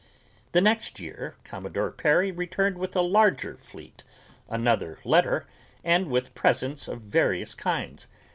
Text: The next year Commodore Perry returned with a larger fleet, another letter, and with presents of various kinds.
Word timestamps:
The 0.53 0.61
next 0.61 0.99
year 0.99 1.35
Commodore 1.43 1.91
Perry 1.91 2.31
returned 2.31 2.79
with 2.79 2.95
a 2.95 3.01
larger 3.01 3.57
fleet, 3.57 4.03
another 4.49 4.97
letter, 5.03 5.45
and 5.83 6.09
with 6.09 6.33
presents 6.33 6.87
of 6.87 7.01
various 7.01 7.53
kinds. 7.53 8.07